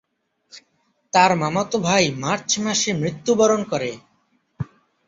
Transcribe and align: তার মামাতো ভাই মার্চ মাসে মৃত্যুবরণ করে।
তার 1.13 1.31
মামাতো 1.35 1.77
ভাই 1.79 2.05
মার্চ 2.23 2.49
মাসে 2.59 2.89
মৃত্যুবরণ 2.93 3.61
করে। 3.63 3.91